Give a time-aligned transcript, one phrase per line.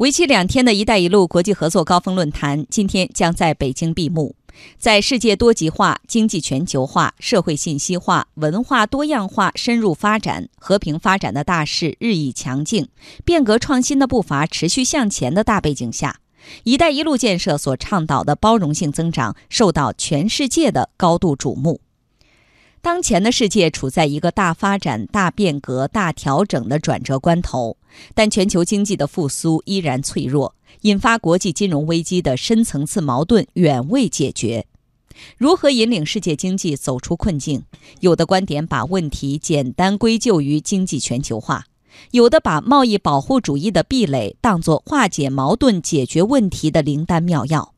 [0.00, 4.34] 为期两天的一带一路国际合作高峰论坛今天将在北京闭幕。
[4.78, 12.88] 在世界多极化、经济全球化、社会信息化、文化多样化深入发展、和平发展的大势日益强劲、
[13.26, 16.20] 变革创新的步伐持续向前的大背景下
[16.64, 21.82] ，“一带一路”建设所倡导的包容性增长受到全世界的高度瞩目。
[22.82, 27.76] 当前的世界处在一个大发展、大变革、大调整的转折关头，
[28.14, 34.64] 但全球经济的复苏依然脆弱，引发国际金融危机的深层次矛盾远未解决。
[35.36, 37.62] 如何引领世界经济走出困境？
[38.00, 41.66] 有的观点把问题简单归咎于经济全球化，
[42.12, 47.74] 有的把贸易保护主义的壁垒当作化解矛盾、解决问题的灵丹妙药。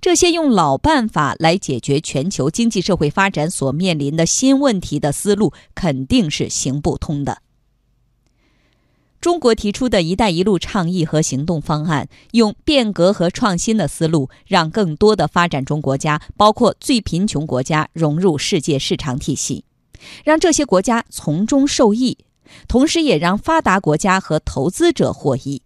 [0.00, 7.38] 这些用老办法来解决全球经济社会发展所面临的新问题的思路，肯定是行不通的。
[9.20, 19.64] 中国提出的一带一路倡议和行动方案，用变革和创新的思路，让更多的发展中国家，包括最贫穷国家，融入世界市场体系，
[20.22, 22.18] 让这些国家从中受益，
[22.68, 25.62] 同时也让发达国家和投资者获益。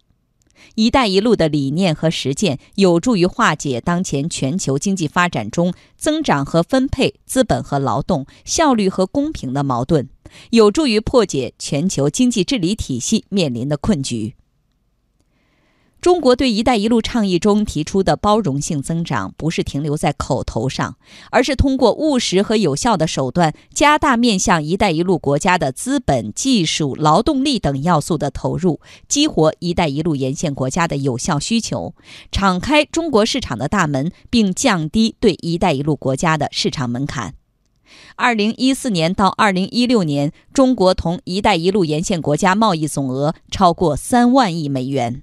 [0.75, 10.07] 一带一路”的理念和实践有助于化解当前全球经济发展中增长和分配、资本和劳动、效率和公平的矛盾，
[10.51, 14.35] 有助于破解全球经济治理体系面临的困局。
[16.01, 20.97] 中国对“一带一路”倡议中提出的包容性增长，不是停留在口头上，
[21.29, 31.93] 而是通过务实和有效的手段，加大面向“一带一路”国家的资本、技术、劳动力等要素的投入，激活“一带一路”沿线国家的有效需求，
[32.31, 37.35] 敞开中国市场的大门，并降低对“一带一路”国家的市场门槛。
[38.15, 45.21] 二零一四年到二零一六年，中国同“一带一路”沿线国家贸易总额超过三万亿美元。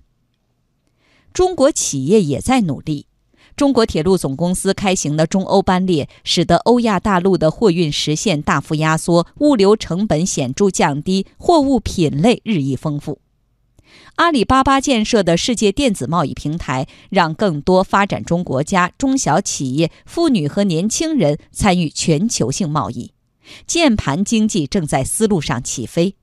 [1.38, 3.06] 中国企业也在努力。
[3.54, 13.20] 中国铁路总公司开行的中欧班列，使得欧亚大陆的货运实现大幅压缩，物流成本显著降低，货物品类日益丰富。
[14.16, 23.12] 阿里巴巴建设的世界电子贸易平台，让更多发展中国家中小企业、妇女和年轻人参与全球性贸易。
[23.64, 26.16] 键盘经济正在丝路上起飞。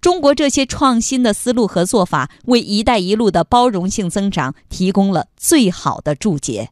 [0.00, 6.70] 中国这些创新的思路和做法，为“一带一路”的包容性增长提供了最好的注解。